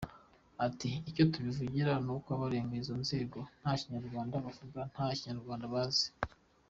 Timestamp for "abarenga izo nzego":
2.35-3.39